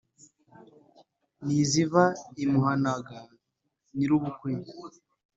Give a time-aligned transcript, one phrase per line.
[1.45, 2.03] n’iziva
[2.43, 3.17] imuhanaga
[3.95, 4.53] nyirubukwe